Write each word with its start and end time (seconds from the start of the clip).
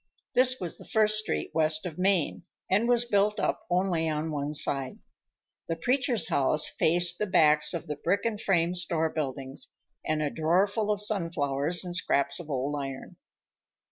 This 0.33 0.59
was 0.59 0.79
the 0.79 0.87
first 0.87 1.19
street 1.19 1.51
west 1.53 1.85
of 1.85 1.99
Main, 1.99 2.41
and 2.71 2.89
was 2.89 3.05
built 3.05 3.39
up 3.39 3.67
only 3.69 4.09
on 4.09 4.31
one 4.31 4.55
side. 4.55 4.97
The 5.67 5.75
preacher's 5.75 6.29
house 6.29 6.67
faced 6.67 7.19
the 7.19 7.27
backs 7.27 7.71
of 7.75 7.85
the 7.85 7.97
brick 7.97 8.25
and 8.25 8.41
frame 8.41 8.73
store 8.73 9.11
buildings 9.11 9.67
and 10.03 10.23
a 10.23 10.31
draw 10.31 10.65
full 10.65 10.89
of 10.89 11.01
sunflowers 11.01 11.85
and 11.85 11.95
scraps 11.95 12.39
of 12.39 12.49
old 12.49 12.75
iron. 12.81 13.17